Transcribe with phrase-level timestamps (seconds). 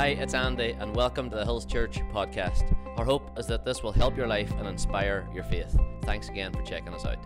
[0.00, 2.74] Hi, it's Andy, and welcome to the Hills Church podcast.
[2.96, 5.78] Our hope is that this will help your life and inspire your faith.
[6.04, 7.18] Thanks again for checking us out.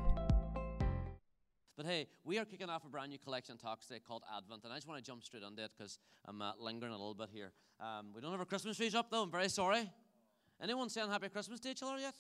[1.77, 4.73] But hey, we are kicking off a brand new collection talk today called Advent, and
[4.73, 7.29] I just want to jump straight on it because I'm uh, lingering a little bit
[7.33, 7.53] here.
[7.79, 9.23] Um, we don't have our Christmas trees up though.
[9.23, 9.89] I'm very sorry.
[10.61, 12.17] Anyone saying Happy Christmas to each other yet?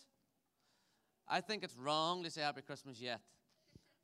[1.27, 3.18] I think it's wrong to say Happy Christmas yet.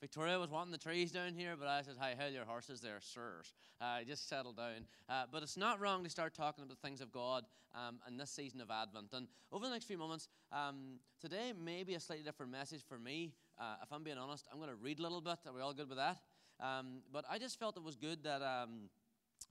[0.00, 2.98] Victoria was wanting the trees down here, but I said, "Hi, hell, your horses there,
[3.00, 3.52] sirs.
[3.80, 7.12] Uh, just settle down." Uh, but it's not wrong to start talking about things of
[7.12, 7.44] God
[7.74, 9.12] um, in this season of Advent.
[9.12, 12.98] And over the next few moments, um, today may be a slightly different message for
[12.98, 13.34] me.
[13.60, 15.36] Uh, if I'm being honest, I'm going to read a little bit.
[15.46, 16.16] Are we all good with that?
[16.60, 18.40] Um, but I just felt it was good that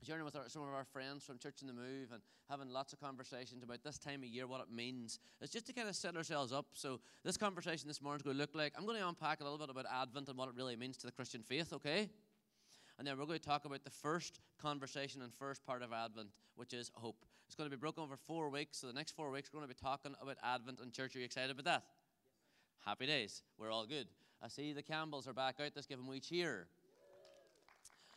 [0.04, 2.92] journeying with our, some of our friends from Church in the Move and having lots
[2.92, 5.18] of conversations about this time of year, what it means.
[5.40, 6.66] It's just to kind of set ourselves up.
[6.74, 9.44] So this conversation this morning is going to look like I'm going to unpack a
[9.44, 12.08] little bit about Advent and what it really means to the Christian faith, okay?
[12.98, 16.28] And then we're going to talk about the first conversation and first part of Advent,
[16.56, 17.24] which is hope.
[17.46, 18.78] It's going to be broken over four weeks.
[18.78, 21.16] So the next four weeks, we're going to be talking about Advent and church.
[21.16, 21.82] Are you excited about that?
[22.84, 23.42] Happy days.
[23.58, 24.06] We're all good.
[24.42, 25.72] I see the Campbells are back out.
[25.74, 26.66] Let's give them a wee cheer.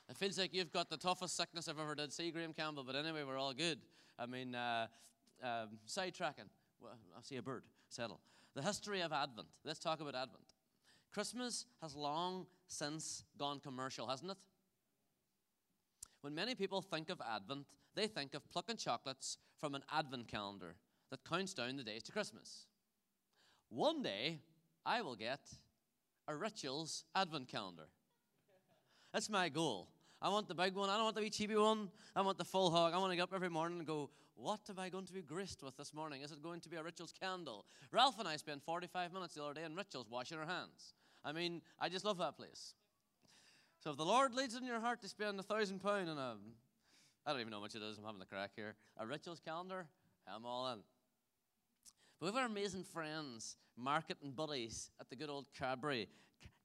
[0.09, 2.95] It feels like you've got the toughest sickness I've ever did see, Graham Campbell, but
[2.95, 3.79] anyway, we're all good.
[4.19, 4.87] I mean, uh,
[5.41, 6.49] um, sidetracking.
[6.81, 7.63] Well, I see a bird.
[7.89, 8.19] Settle.
[8.55, 9.47] The history of Advent.
[9.63, 10.53] Let's talk about Advent.
[11.13, 14.37] Christmas has long since gone commercial, hasn't it?
[16.21, 20.75] When many people think of Advent, they think of plucking chocolates from an Advent calendar
[21.11, 22.65] that counts down the days to Christmas.
[23.69, 24.39] One day,
[24.85, 25.41] I will get
[26.27, 27.88] a Rituals Advent calendar.
[29.13, 29.89] That's my goal.
[30.23, 30.89] I want the big one.
[30.89, 31.89] I don't want the wee cheapy one.
[32.16, 32.93] I want the full hog.
[32.93, 35.21] I want to get up every morning and go, what am I going to be
[35.21, 36.21] graced with this morning?
[36.21, 37.66] Is it going to be a Rituals candle?
[37.91, 40.94] Ralph and I spent 45 minutes the other day in Rituals washing our hands.
[41.25, 42.73] I mean, I just love that place.
[43.83, 46.38] So if the Lord leads in your heart to spend a thousand pound on a,
[47.25, 47.97] I don't even know how much it is.
[47.97, 48.75] I'm having a crack here.
[48.97, 49.88] A Rituals calendar.
[50.25, 50.79] I'm all in.
[52.17, 56.07] But we have our amazing friends, marketing buddies at the good old Cadbury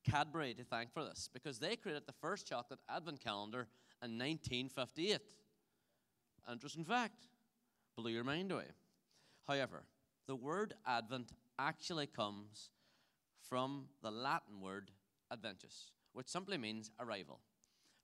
[0.04, 3.68] Cadbury to thank for this because they created the first chocolate advent calendar
[4.02, 5.20] in 1958.
[6.50, 7.26] Interesting fact.
[7.96, 8.68] Blew your mind away.
[9.46, 9.84] However,
[10.26, 12.70] the word advent actually comes
[13.48, 14.90] from the Latin word
[15.30, 17.40] adventus, which simply means arrival.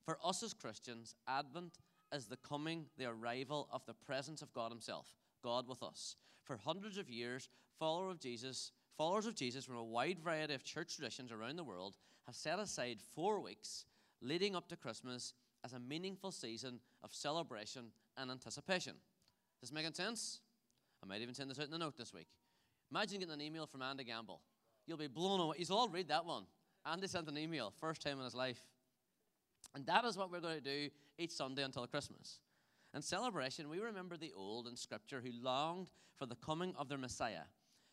[0.05, 1.79] For us as Christians, Advent
[2.13, 6.15] is the coming, the arrival of the presence of God Himself, God with us.
[6.43, 10.63] For hundreds of years, followers of Jesus Followers of Jesus from a wide variety of
[10.63, 13.85] church traditions around the world have set aside four weeks
[14.21, 15.33] leading up to Christmas
[15.65, 18.93] as a meaningful season of celebration and anticipation.
[19.59, 20.39] Does this making sense?
[21.03, 22.27] I might even send this out in the note this week.
[22.89, 24.39] Imagine getting an email from Andy Gamble.
[24.87, 25.57] You'll be blown away.
[25.59, 26.43] You'll all read that one.
[26.85, 28.63] Andy sent an email, first time in his life.
[29.73, 32.39] And that is what we're going to do each Sunday until Christmas.
[32.93, 36.97] In celebration, we remember the old in Scripture who longed for the coming of their
[36.97, 37.43] Messiah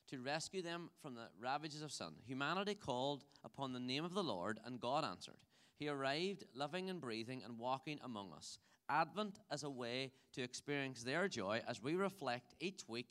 [0.09, 2.13] to rescue them from the ravages of sin.
[2.27, 5.39] Humanity called upon the name of the Lord, and God answered.
[5.79, 8.59] He arrived living and breathing and walking among us.
[8.89, 13.09] Advent as a way to experience their joy as we reflect each week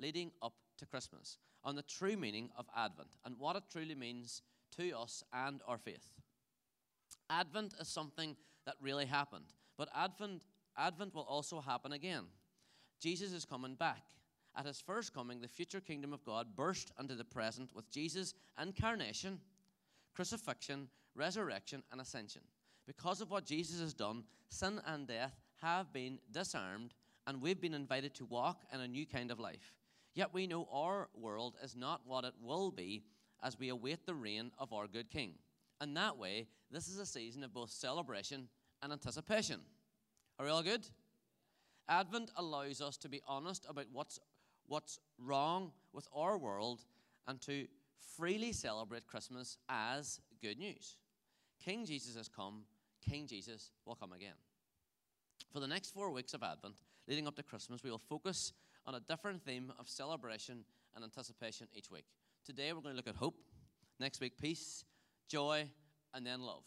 [0.00, 4.42] leading up to Christmas on the true meaning of Advent and what it truly means
[4.76, 6.08] to us and our faith.
[7.30, 10.42] Advent is something that really happened, but Advent,
[10.76, 12.24] Advent will also happen again.
[13.00, 14.02] Jesus is coming back.
[14.56, 18.34] At his first coming, the future kingdom of God burst into the present with Jesus'
[18.60, 19.40] incarnation,
[20.14, 22.42] crucifixion, resurrection, and ascension.
[22.86, 26.94] Because of what Jesus has done, sin and death have been disarmed,
[27.26, 29.74] and we've been invited to walk in a new kind of life.
[30.14, 33.04] Yet we know our world is not what it will be
[33.42, 35.34] as we await the reign of our good King.
[35.80, 38.48] And that way, this is a season of both celebration
[38.82, 39.60] and anticipation.
[40.38, 40.86] Are we all good?
[41.88, 44.18] Advent allows us to be honest about what's
[44.68, 46.84] what's wrong with our world
[47.26, 47.66] and to
[48.16, 50.96] freely celebrate Christmas as good news.
[51.64, 52.62] King Jesus has come,
[53.08, 54.36] King Jesus will come again.
[55.52, 56.74] For the next four weeks of Advent,
[57.08, 58.52] leading up to Christmas, we will focus
[58.86, 62.04] on a different theme of celebration and anticipation each week.
[62.44, 63.36] Today, we're going to look at hope.
[64.00, 64.84] Next week, peace,
[65.28, 65.68] joy,
[66.14, 66.62] and then love.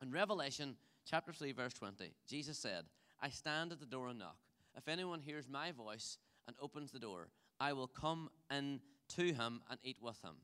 [0.00, 2.84] In Revelation chapter 3, verse 20, Jesus said,
[3.20, 4.36] I stand at the door and knock.
[4.76, 6.18] If anyone hears my voice
[6.48, 7.28] and opens the door,
[7.60, 8.80] I will come in
[9.10, 10.34] to him and eat with him,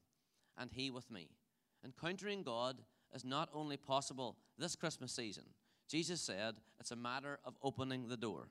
[0.57, 1.31] and he with me.
[1.85, 2.77] Encountering God
[3.13, 5.45] is not only possible this Christmas season.
[5.89, 8.49] Jesus said it's a matter of opening the door.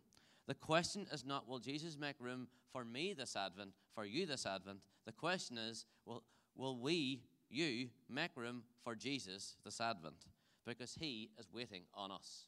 [0.48, 4.46] The question is not, will Jesus make room for me this Advent, for you this
[4.46, 4.80] Advent?
[5.06, 6.24] The question is, will,
[6.56, 10.26] will we, you, make room for Jesus this Advent?
[10.66, 12.48] Because he is waiting on us.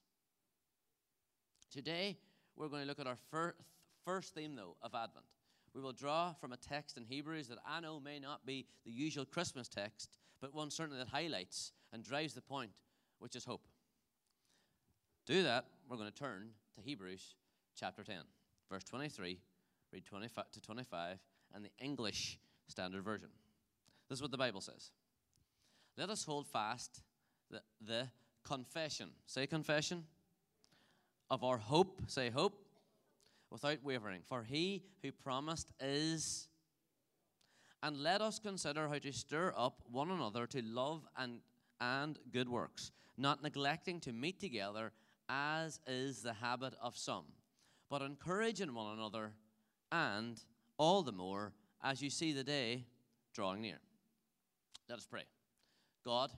[1.72, 2.18] Today,
[2.56, 3.56] we're going to look at our fir-
[4.06, 5.26] first theme, though, of Advent.
[5.74, 8.92] We will draw from a text in Hebrews that I know may not be the
[8.92, 12.72] usual Christmas text, but one certainly that highlights and drives the point,
[13.20, 13.68] which is hope.
[15.26, 17.36] Do that, we're going to turn to Hebrews
[17.78, 18.18] chapter 10,
[18.72, 19.40] verse 23,
[19.92, 21.18] read 25 to 25,
[21.54, 23.30] and the English Standard Version.
[24.08, 24.92] This is what the Bible says.
[25.98, 27.02] Let us hold fast
[27.50, 28.08] the, the
[28.44, 29.10] confession.
[29.26, 30.06] Say confession.
[31.30, 32.02] Of our hope.
[32.08, 32.65] Say hope.
[33.52, 34.22] Without wavering.
[34.24, 36.48] For he who promised is.
[37.84, 41.40] And let us consider how to stir up one another to love and,
[41.80, 44.92] and good works, not neglecting to meet together
[45.30, 47.26] as is the habit of some,
[47.90, 49.34] but encouraging one another,
[49.92, 50.42] and
[50.78, 51.54] all the more
[51.84, 52.86] as you see the day
[53.34, 53.80] drawing near.
[54.90, 55.24] Let us pray.
[56.04, 56.32] God,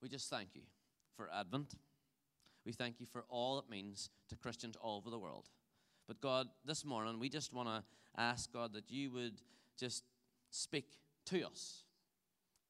[0.00, 0.62] we just thank you
[1.16, 1.74] for Advent.
[2.64, 5.48] We thank you for all it means to Christians all over the world.
[6.06, 7.82] But God, this morning, we just want to
[8.16, 9.40] ask, God, that you would
[9.78, 10.04] just
[10.50, 10.86] speak
[11.26, 11.84] to us.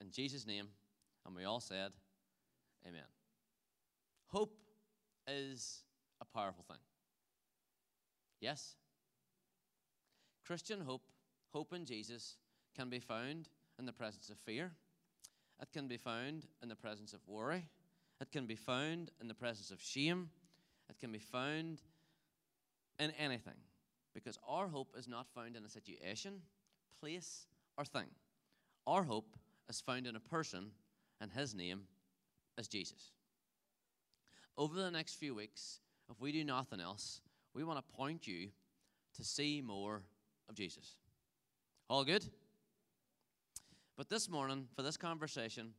[0.01, 0.69] In Jesus' name,
[1.27, 1.93] and we all said,
[2.87, 3.03] Amen.
[4.27, 4.59] Hope
[5.27, 5.83] is
[6.21, 6.79] a powerful thing.
[8.41, 8.77] Yes?
[10.45, 11.03] Christian hope,
[11.53, 12.37] hope in Jesus,
[12.77, 13.49] can be found
[13.79, 14.73] in the presence of fear.
[15.63, 17.69] It can be found in the presence of worry.
[18.21, 20.31] It can be found in the presence of shame.
[20.89, 21.83] It can be found
[22.99, 23.55] in anything.
[24.15, 26.41] Because our hope is not found in a situation,
[27.01, 27.47] place,
[27.77, 28.07] or thing.
[28.87, 29.37] Our hope
[29.69, 30.71] is found in a person,
[31.21, 31.83] and his name
[32.57, 33.11] is Jesus.
[34.57, 37.21] Over the next few weeks, if we do nothing else,
[37.55, 38.49] we want to point you
[39.17, 40.03] to see more
[40.49, 40.97] of Jesus.
[41.89, 42.25] All good?
[43.97, 45.73] But this morning, for this conversation,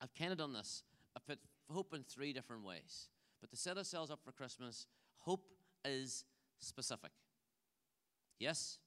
[0.00, 0.82] I've kind of done this.
[1.16, 1.38] I've put
[1.70, 3.08] hope in three different ways.
[3.40, 4.86] But to set ourselves up for Christmas,
[5.18, 5.44] hope
[5.84, 6.24] is
[6.58, 7.10] specific.
[8.38, 8.78] Yes?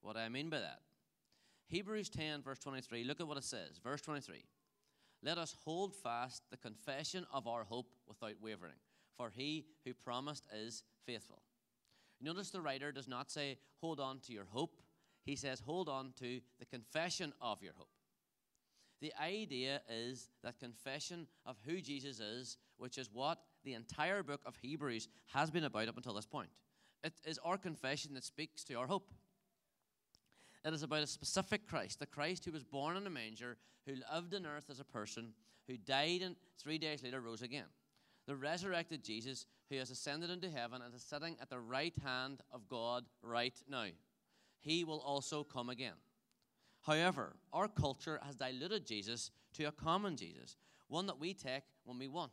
[0.00, 0.80] What do I mean by that?
[1.68, 3.80] Hebrews 10, verse 23, look at what it says.
[3.82, 4.44] Verse 23
[5.22, 8.76] Let us hold fast the confession of our hope without wavering,
[9.16, 11.42] for he who promised is faithful.
[12.20, 14.80] Notice the writer does not say, hold on to your hope.
[15.24, 17.88] He says, hold on to the confession of your hope.
[19.04, 24.40] The idea is that confession of who Jesus is, which is what the entire book
[24.46, 26.48] of Hebrews has been about up until this point.
[27.02, 29.10] It is our confession that speaks to our hope.
[30.64, 33.92] It is about a specific Christ, the Christ who was born in a manger, who
[33.92, 35.34] lived on earth as a person,
[35.68, 37.68] who died and three days later rose again.
[38.26, 42.40] The resurrected Jesus who has ascended into heaven and is sitting at the right hand
[42.50, 43.88] of God right now.
[44.60, 45.92] He will also come again.
[46.84, 50.56] However, our culture has diluted Jesus to a common Jesus,
[50.88, 52.32] one that we take when we want.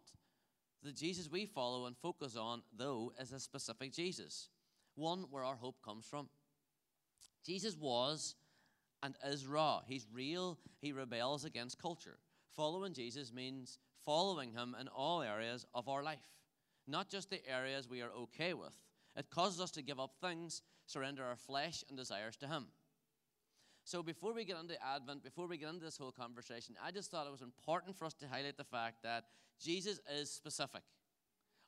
[0.84, 4.50] The Jesus we follow and focus on, though, is a specific Jesus,
[4.96, 6.28] one where our hope comes from.
[7.46, 8.36] Jesus was
[9.02, 9.82] and is raw.
[9.88, 10.60] He's real.
[10.80, 12.18] He rebels against culture.
[12.56, 16.30] Following Jesus means following Him in all areas of our life,
[16.88, 18.76] not just the areas we are okay with.
[19.16, 22.68] It causes us to give up things, surrender our flesh and desires to Him.
[23.84, 27.10] So, before we get into Advent, before we get into this whole conversation, I just
[27.10, 29.26] thought it was important for us to highlight the fact that
[29.60, 30.84] Jesus is specific.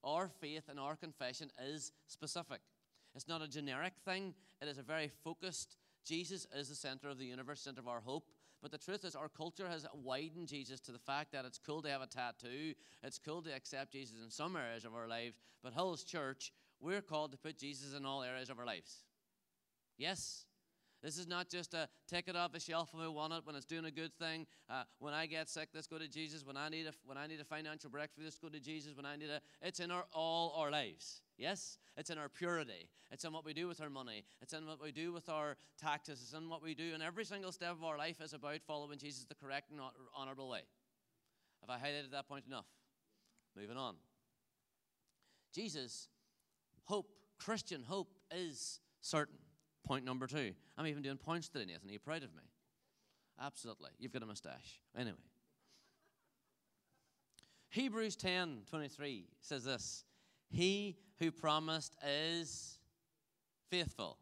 [0.03, 2.59] Our faith and our confession is specific.
[3.15, 5.77] It's not a generic thing, it is a very focused.
[6.05, 8.25] Jesus is the center of the universe, center of our hope.
[8.61, 11.81] But the truth is, our culture has widened Jesus to the fact that it's cool
[11.81, 15.37] to have a tattoo, it's cool to accept Jesus in some areas of our lives.
[15.61, 19.03] But Hills Church, we're called to put Jesus in all areas of our lives.
[19.97, 20.45] Yes?
[21.03, 23.57] This is not just a take it off the shelf if I want it when
[23.57, 24.47] it's doing a good thing.
[24.69, 26.45] Uh, when I get sick, let's go to Jesus.
[26.45, 28.95] When I need a when I need a financial breakthrough, let's go to Jesus.
[28.95, 31.21] When I need a, it's in our all our lives.
[31.37, 32.89] Yes, it's in our purity.
[33.11, 34.23] It's in what we do with our money.
[34.41, 36.21] It's in what we do with our taxes.
[36.23, 38.97] It's in what we do, and every single step of our life is about following
[38.97, 39.81] Jesus the correct and
[40.15, 40.61] honorable way.
[41.61, 42.65] Have I highlighted that point enough?
[43.57, 43.95] Moving on.
[45.53, 46.07] Jesus,
[46.85, 47.07] hope,
[47.37, 49.37] Christian hope is certain.
[49.85, 50.51] Point number two.
[50.77, 51.89] I'm even doing points today, Nathan.
[51.89, 52.43] Are you proud of me?
[53.41, 53.89] Absolutely.
[53.99, 54.79] You've got a mustache.
[54.97, 55.17] Anyway.
[57.69, 60.05] Hebrews 10 23 says this
[60.49, 62.77] He who promised is
[63.69, 64.17] faithful.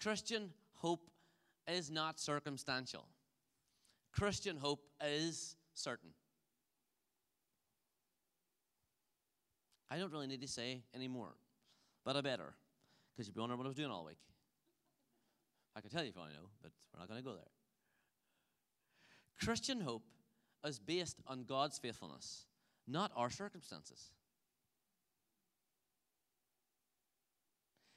[0.00, 1.10] Christian hope
[1.66, 3.06] is not circumstantial,
[4.12, 6.10] Christian hope is certain.
[9.90, 11.34] I don't really need to say anymore,
[12.04, 12.54] but I better
[13.12, 14.18] because you'd be wondering what I was doing all week.
[15.74, 17.34] I can tell you if you want to know, but we're not going to go
[17.34, 17.50] there.
[19.42, 20.04] Christian hope
[20.64, 22.46] is based on God's faithfulness,
[22.86, 24.12] not our circumstances.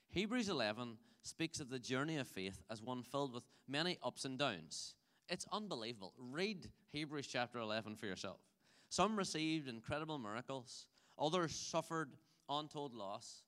[0.10, 4.40] Hebrews 11 speaks of the journey of faith as one filled with many ups and
[4.40, 4.96] downs.
[5.28, 6.14] It's unbelievable.
[6.18, 8.40] Read Hebrews chapter 11 for yourself.
[8.90, 10.88] Some received incredible miracles,
[11.20, 12.12] others suffered
[12.48, 13.44] untold loss,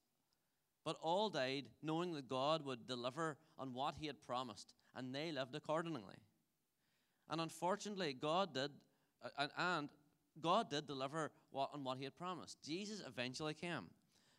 [0.88, 5.34] but all died knowing that God would deliver on what He had promised, and they
[5.34, 6.15] lived accordingly.
[7.29, 8.72] And unfortunately, God did,
[9.38, 9.89] uh, and
[10.41, 12.60] God did deliver on what He had promised.
[12.65, 13.88] Jesus eventually came.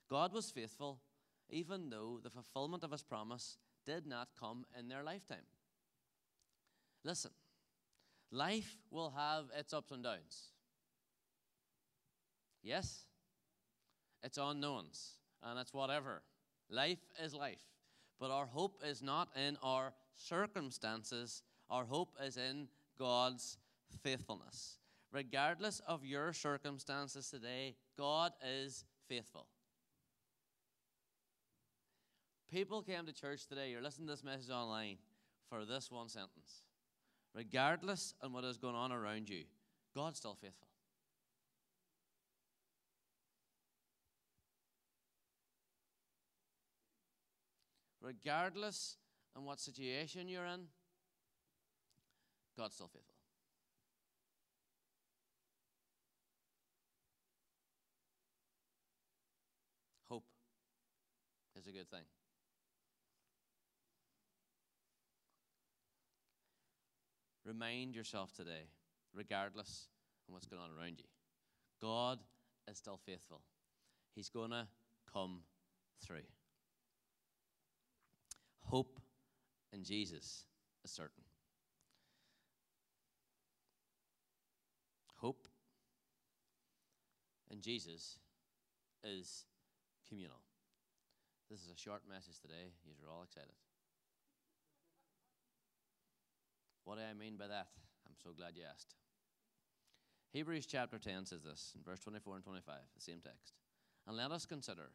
[0.09, 1.02] God was faithful,
[1.50, 5.45] even though the fulfillment of His promise did not come in their lifetime.
[7.05, 7.33] Listen,
[8.31, 10.52] life will have its ups and downs.
[12.62, 13.05] Yes?
[14.23, 15.11] It's unknowns,
[15.43, 16.23] and it's whatever.
[16.70, 17.62] Life is life.
[18.20, 23.58] But our hope is not in our circumstances, our hope is in God's
[24.02, 24.78] faithfulness.
[25.12, 29.46] Regardless of your circumstances today, God is faithful.
[32.50, 34.96] People came to church today, you're listening to this message online,
[35.48, 36.62] for this one sentence.
[37.34, 39.44] Regardless of what is going on around you,
[39.94, 40.67] God's still faithful.
[48.09, 48.97] Regardless
[49.37, 50.62] of what situation you're in,
[52.57, 53.15] God's still faithful.
[60.09, 60.25] Hope
[61.59, 62.00] is a good thing.
[67.45, 68.71] Remind yourself today,
[69.15, 69.88] regardless
[70.27, 71.05] of what's going on around you,
[71.83, 72.19] God
[72.71, 73.43] is still faithful.
[74.15, 74.67] He's going to
[75.12, 75.41] come
[76.03, 76.25] through.
[78.68, 79.00] Hope
[79.72, 80.44] in Jesus
[80.84, 81.25] is certain.
[85.16, 85.48] Hope
[87.50, 88.18] in Jesus
[89.02, 89.46] is
[90.06, 90.40] communal.
[91.50, 92.72] This is a short message today.
[93.00, 93.54] You're all excited.
[96.84, 97.68] What do I mean by that?
[98.06, 98.94] I'm so glad you asked.
[100.32, 103.54] Hebrews chapter 10 says this in verse 24 and 25, the same text.
[104.06, 104.90] And let us consider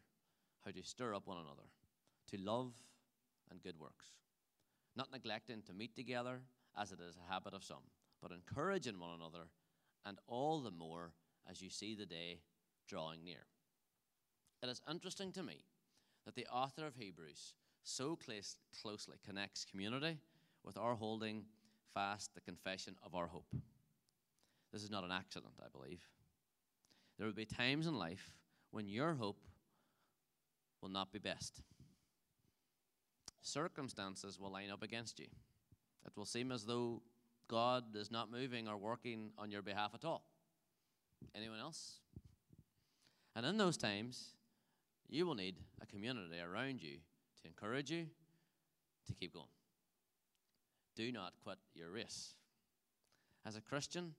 [0.64, 1.68] how to stir up one another
[2.30, 2.72] to love
[3.50, 4.06] and good works,
[4.96, 6.40] not neglecting to meet together
[6.78, 7.84] as it is a habit of some,
[8.20, 9.48] but encouraging one another,
[10.04, 11.12] and all the more
[11.48, 12.40] as you see the day
[12.88, 13.46] drawing near.
[14.62, 15.64] It is interesting to me
[16.24, 20.18] that the author of Hebrews so close, closely connects community
[20.64, 21.44] with our holding
[21.92, 23.54] fast the confession of our hope.
[24.72, 26.02] This is not an accident, I believe.
[27.18, 28.32] There will be times in life
[28.70, 29.44] when your hope
[30.80, 31.60] will not be best
[33.44, 35.26] circumstances will line up against you.
[36.06, 37.02] It will seem as though
[37.48, 40.24] God is not moving or working on your behalf at all.
[41.34, 42.00] Anyone else?
[43.36, 44.30] And in those times,
[45.08, 46.96] you will need a community around you
[47.42, 48.06] to encourage you
[49.06, 49.46] to keep going.
[50.96, 52.34] Do not quit your race.
[53.44, 54.14] As a Christian,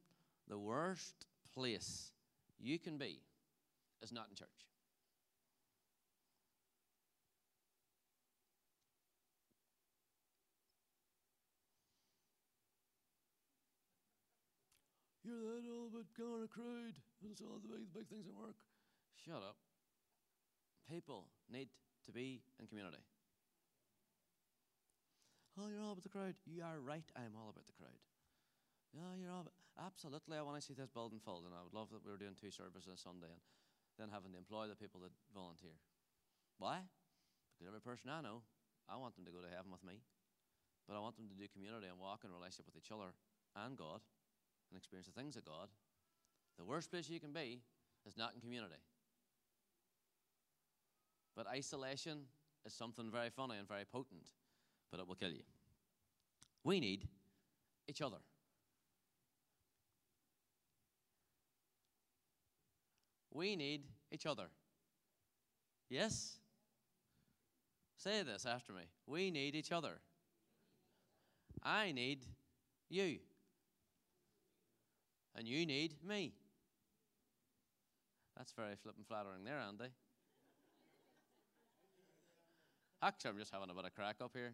[0.47, 2.11] the worst place
[2.59, 3.21] you can be
[4.01, 4.49] is not in church.
[15.25, 16.93] You're that old but going to crowd.
[17.25, 18.61] It's all the big, big things at work.
[19.17, 19.57] Shut up.
[20.85, 21.73] People need
[22.05, 23.01] to be in community.
[25.57, 26.37] Oh, you're all about the crowd.
[26.45, 27.09] You are right.
[27.17, 27.97] I am all about the crowd.
[28.93, 30.37] Yeah, you're all about, absolutely.
[30.37, 32.37] I want to see this building filled, and I would love that we were doing
[32.37, 33.41] two services on Sunday and
[33.97, 35.73] then having to employ the people that volunteer.
[36.61, 36.85] Why?
[37.49, 38.45] Because every person I know,
[38.85, 40.05] I want them to go to heaven with me,
[40.85, 43.17] but I want them to do community and walk in relationship with each other
[43.57, 44.05] and God
[44.75, 45.69] and experience the things of God,
[46.57, 47.61] the worst place you can be
[48.05, 48.75] is not in community.
[51.33, 52.19] But isolation
[52.65, 54.27] is something very funny and very potent,
[54.91, 55.43] but it will kill you.
[56.65, 57.07] We need
[57.87, 58.17] each other.
[63.31, 64.47] We need each other.
[65.89, 66.37] Yes?
[67.97, 68.83] Say this after me.
[69.07, 69.99] We need each other.
[71.63, 72.25] I need
[72.89, 73.19] you
[75.35, 76.33] and you need me.
[78.37, 79.91] That's very flippin' flattering there, Andy.
[83.01, 84.53] Actually, I'm just having a bit of crack up here.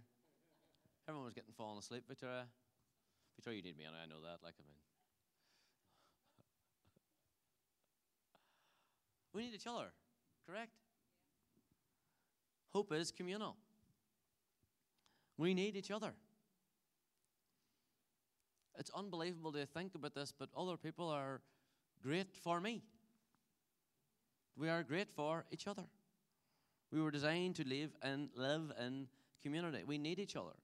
[1.08, 2.46] Everyone was getting falling asleep, Victoria.
[3.36, 4.40] Victoria, you need me, and I know that.
[4.44, 4.76] Like, I mean,
[9.34, 9.88] we need each other,
[10.48, 10.72] correct?
[12.74, 13.56] Hope is communal.
[15.38, 16.14] We need each other.
[18.78, 21.42] It's unbelievable to think about this, but other people are
[22.01, 22.82] great for me.
[24.58, 25.84] We are great for each other.
[26.92, 29.08] We were designed to live and live in
[29.42, 29.84] community.
[29.86, 30.56] We need each other.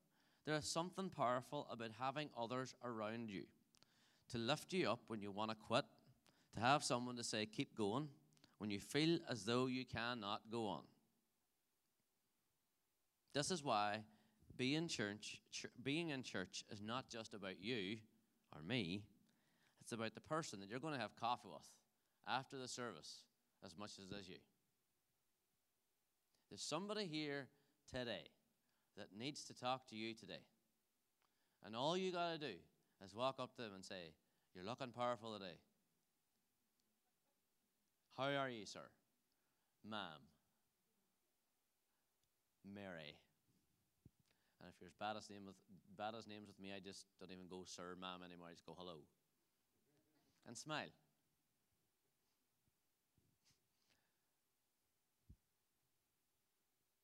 [0.46, 3.44] There is something powerful about having others around you
[4.32, 5.86] to lift you up when you want to quit,
[6.54, 8.10] to have someone to say, keep going,
[8.58, 10.82] when you feel as though you cannot go on.
[13.34, 14.00] This is why
[14.58, 17.98] being, church, ch- being in church is not just about you
[18.56, 19.04] or me,
[19.82, 21.68] it's about the person that you're going to have coffee with
[22.28, 23.22] after the service
[23.66, 24.38] as much as it is you.
[26.50, 27.48] There's somebody here
[27.92, 28.28] today
[28.98, 30.44] that needs to talk to you today.
[31.66, 32.54] And all you got to do
[33.04, 34.14] is walk up to them and say,
[34.56, 35.58] You're looking powerful today.
[38.18, 38.80] How are you, sir?
[39.88, 40.22] Ma'am.
[42.74, 43.16] Mary.
[44.68, 45.56] And if you're as bad as, name with,
[45.98, 48.50] bad as names with me, I just don't even go sir, ma'am anymore.
[48.50, 48.98] I just go hello.
[50.46, 50.92] And smile.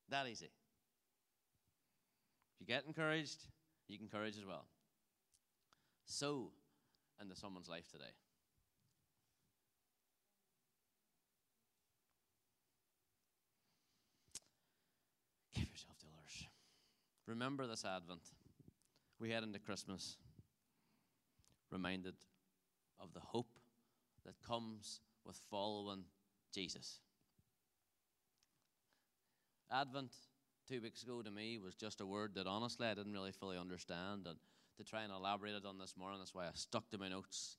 [0.10, 0.52] That easy.
[2.52, 3.48] If you get encouraged,
[3.88, 4.66] you can encourage as well.
[6.04, 6.52] So,
[7.22, 8.12] into someone's life today.
[15.56, 16.48] Give yourself to others.
[17.34, 18.22] Remember this Advent.
[19.20, 20.18] We head into Christmas
[21.72, 22.14] reminded
[23.00, 23.58] of the hope
[24.24, 26.04] that comes with following
[26.54, 27.00] Jesus.
[29.72, 30.12] Advent,
[30.70, 33.58] two weeks ago, to me, was just a word that honestly I didn't really fully
[33.58, 34.28] understand.
[34.28, 34.38] And
[34.78, 37.58] to try and elaborate it on this morning, that's why I stuck to my notes.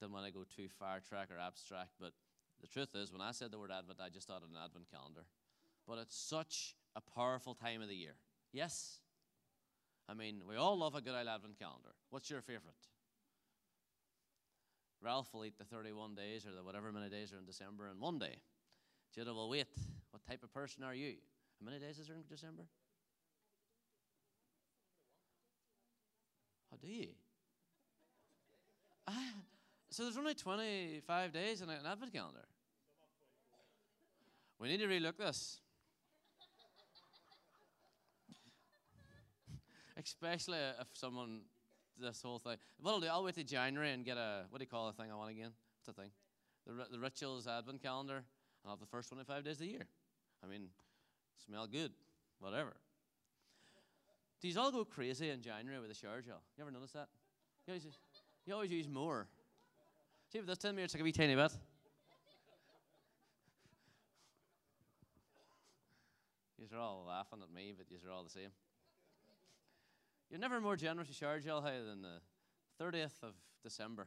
[0.00, 1.92] Didn't want to go too far track or abstract.
[2.00, 2.14] But
[2.60, 4.90] the truth is, when I said the word Advent, I just thought of an Advent
[4.90, 5.22] calendar.
[5.86, 8.16] But it's such a powerful time of the year.
[8.52, 8.98] Yes?
[10.08, 11.90] I mean, we all love a good old Advent calendar.
[12.10, 12.74] What's your favorite?
[15.02, 18.00] Ralph will eat the 31 days or the whatever many days are in December in
[18.00, 18.40] one day.
[19.14, 19.66] Judah will wait.
[20.10, 21.14] What type of person are you?
[21.60, 22.64] How many days is there in December?
[26.70, 27.08] How do you?
[29.06, 29.32] Ah,
[29.90, 32.46] so there's only 25 days in an Advent calendar.
[34.58, 35.60] We need to relook this.
[39.98, 41.40] Especially if someone,
[42.00, 42.56] this whole thing.
[42.80, 44.92] What I'll do, I'll wait till January and get a, what do you call the
[44.92, 45.50] thing I want again?
[45.84, 46.10] What's the thing?
[46.66, 48.22] The, the Rituals Advent calendar.
[48.64, 49.86] I'll have the first 25 days of the year.
[50.42, 50.68] I mean,
[51.44, 51.92] smell good,
[52.38, 52.74] whatever.
[54.40, 56.42] These all go crazy in January with the shower gel.
[56.56, 57.08] You ever notice that?
[57.66, 57.86] You always,
[58.46, 59.26] you always use more.
[60.32, 61.52] See, with this 10 minutes, like a wee tiny bit.
[66.70, 68.50] You're all laughing at me, but you're all the same.
[70.30, 72.20] You're never more generous shower gel hey, than the
[72.82, 74.06] 30th of December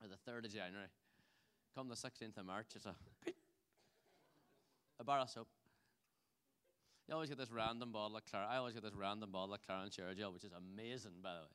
[0.00, 0.86] or the 3rd of January.
[1.74, 2.94] Come the 16th of March, it's a,
[5.00, 5.48] a bar of soap.
[7.08, 8.46] You always get this random bottle of Clar.
[8.48, 9.60] I always get this random bottle of
[9.92, 11.46] shower gel, which is amazing, by the way.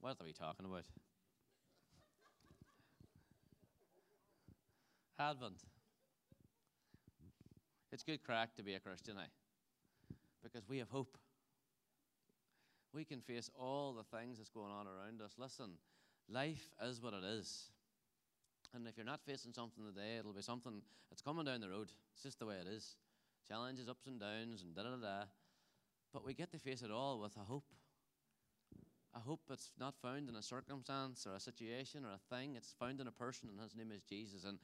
[0.00, 0.84] What are we talking about?
[5.18, 5.62] Advent.
[7.90, 10.14] It's good crack to be a Christian, eh?
[10.42, 11.16] Because we have hope.
[12.94, 15.34] We can face all the things that's going on around us.
[15.38, 15.72] Listen,
[16.28, 17.70] life is what it is.
[18.74, 21.88] And if you're not facing something today, it'll be something that's coming down the road.
[22.12, 22.96] It's just the way it is.
[23.46, 25.24] Challenges, ups and downs, and da da da.
[26.12, 27.64] But we get to face it all with a hope.
[29.14, 32.56] A hope that's not found in a circumstance or a situation or a thing.
[32.56, 34.44] It's found in a person, and his name is Jesus.
[34.44, 34.58] And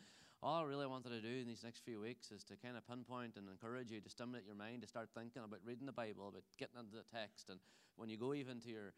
[0.44, 2.86] all I really wanted to do in these next few weeks is to kind of
[2.86, 6.28] pinpoint and encourage you to stimulate your mind to start thinking about reading the Bible,
[6.28, 7.48] about getting into the text.
[7.48, 7.58] And
[7.96, 8.92] when you go even to your,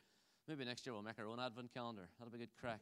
[0.49, 2.09] maybe next year we'll make our own advent calendar.
[2.19, 2.81] That'll be a good crack.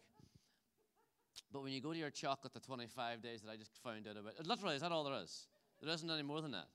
[1.52, 4.16] But when you go to your chocolate, the 25 days that I just found out
[4.16, 5.46] about, literally, is that all there is?
[5.82, 6.68] There isn't any more than that.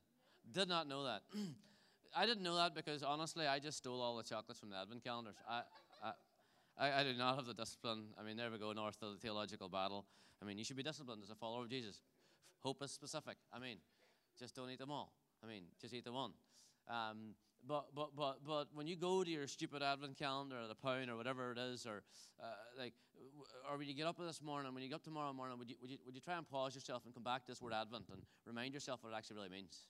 [0.51, 1.23] Did not know that.
[2.15, 5.03] I didn't know that because honestly, I just stole all the chocolates from the advent
[5.03, 5.35] calendars.
[5.49, 5.61] I,
[6.79, 8.05] I, I do not have the discipline.
[8.17, 10.05] I mean, there we go, north of the theological battle.
[10.41, 12.01] I mean, you should be disciplined as a follower of Jesus.
[12.59, 13.37] Hope is specific.
[13.53, 13.77] I mean,
[14.39, 15.13] just don't eat them all.
[15.43, 16.31] I mean, just eat the one.
[16.89, 17.35] Um,
[17.67, 21.09] but, but, but, but when you go to your stupid advent calendar or the pound
[21.09, 22.03] or whatever it is, or
[22.41, 22.45] uh,
[22.77, 22.93] like,
[23.69, 25.75] or when you get up this morning, when you get up tomorrow morning, would you,
[25.81, 28.05] would, you, would you try and pause yourself and come back to this word advent
[28.11, 29.87] and remind yourself what it actually really means?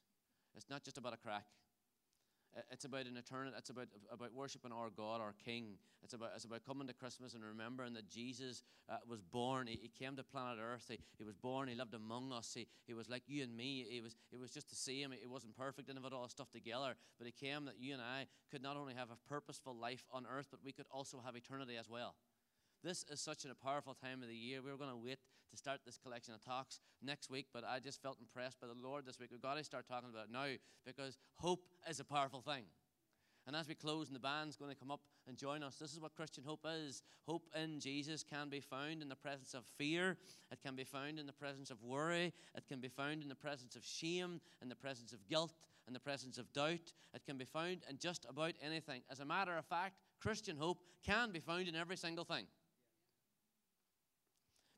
[0.56, 1.46] It's not just about a crack.
[2.72, 3.56] It's about an eternity.
[3.58, 5.78] It's about, about worshiping our God, our King.
[6.04, 9.68] It's about, it's about coming to Christmas and remembering that Jesus uh, was born.
[9.68, 10.86] He, he, came to planet Earth.
[10.90, 11.68] He, he was born.
[11.68, 12.52] He lived among us.
[12.56, 13.86] He, he was like you and me.
[13.90, 15.12] He was, it was just the same.
[15.14, 15.88] It wasn't perfect.
[15.88, 16.96] Didn't have it all stuff together.
[17.18, 20.26] But He came that you and I could not only have a purposeful life on
[20.30, 22.16] earth, but we could also have eternity as well.
[22.84, 24.62] this is such a powerful time of the year.
[24.64, 25.20] We're going to wait
[25.52, 28.88] to start this collection of talks next week, but I just felt impressed by the
[28.88, 29.30] Lord this week.
[29.32, 30.48] We've got to start talking about it now
[30.86, 32.64] because hope is a powerful thing.
[33.48, 35.92] And as we close, and the band's going to come up and join us, this
[35.92, 37.02] is what Christian hope is.
[37.26, 40.18] Hope in Jesus can be found in the presence of fear,
[40.52, 43.36] it can be found in the presence of worry, it can be found in the
[43.36, 45.54] presence of shame, in the presence of guilt,
[45.88, 46.94] in the presence of doubt.
[47.16, 49.02] It can be found in just about anything.
[49.10, 52.46] As a matter of fact, Christian hope can be found in every single thing.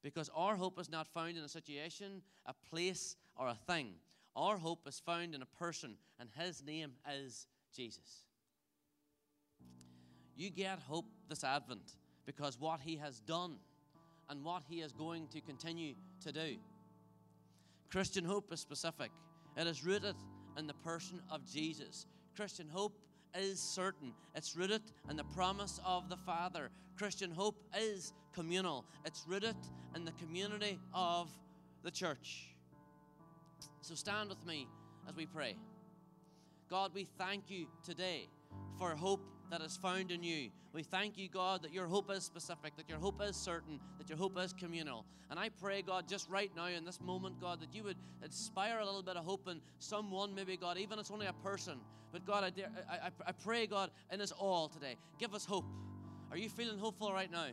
[0.03, 3.89] Because our hope is not found in a situation, a place, or a thing.
[4.35, 8.23] Our hope is found in a person, and his name is Jesus.
[10.35, 13.57] You get hope this Advent because what he has done
[14.29, 16.55] and what he is going to continue to do.
[17.91, 19.11] Christian hope is specific,
[19.57, 20.15] it is rooted
[20.57, 22.05] in the person of Jesus.
[22.35, 22.97] Christian hope
[23.37, 24.13] is certain.
[24.35, 26.69] It's rooted in the promise of the Father.
[26.97, 28.85] Christian hope is communal.
[29.05, 29.55] It's rooted
[29.95, 31.29] in the community of
[31.83, 32.47] the church.
[33.81, 34.67] So stand with me
[35.07, 35.55] as we pray.
[36.69, 38.29] God, we thank you today
[38.77, 40.49] for hope that is found in you.
[40.73, 44.07] We thank you, God, that your hope is specific, that your hope is certain, that
[44.07, 45.05] your hope is communal.
[45.29, 48.79] And I pray, God, just right now in this moment, God, that you would inspire
[48.79, 51.79] a little bit of hope in someone, maybe, God, even if it's only a person.
[52.13, 55.43] But God, I, dare, I, I, I pray, God, in us all today, give us
[55.43, 55.65] hope.
[56.31, 57.47] Are you feeling hopeful right now?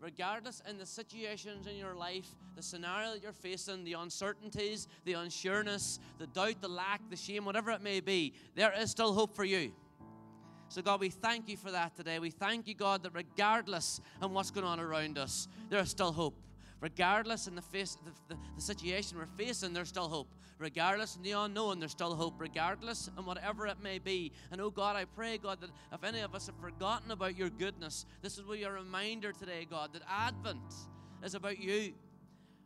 [0.00, 5.12] Regardless in the situations in your life, the scenario that you're facing, the uncertainties, the
[5.14, 9.34] unsureness, the doubt, the lack, the shame, whatever it may be, there is still hope
[9.34, 9.72] for you.
[10.68, 12.18] So, God, we thank you for that today.
[12.18, 16.12] We thank you, God, that regardless of what's going on around us, there is still
[16.12, 16.34] hope.
[16.80, 20.28] Regardless in the, face, the, the, the situation we're facing, there's still hope.
[20.58, 22.34] Regardless in the unknown, there's still hope.
[22.38, 24.32] Regardless and whatever it may be.
[24.52, 27.50] And oh God, I pray, God, that if any of us have forgotten about your
[27.50, 30.74] goodness, this is be a reminder today, God, that Advent
[31.24, 31.92] is about you.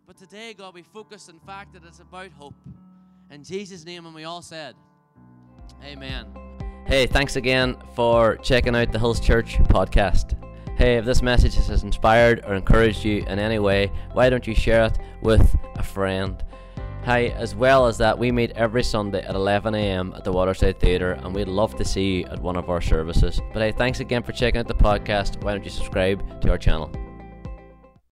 [0.07, 2.55] But today, God, we focus, in fact, that it's about hope.
[3.31, 4.75] In Jesus' name, and we all said,
[5.85, 6.27] Amen.
[6.87, 10.37] Hey, thanks again for checking out the Hills Church podcast.
[10.77, 14.55] Hey, if this message has inspired or encouraged you in any way, why don't you
[14.55, 16.43] share it with a friend?
[17.05, 21.13] Hi, as well as that, we meet every Sunday at 11am at the Waterside Theatre,
[21.13, 23.41] and we'd love to see you at one of our services.
[23.53, 25.43] But hey, thanks again for checking out the podcast.
[25.43, 26.91] Why don't you subscribe to our channel?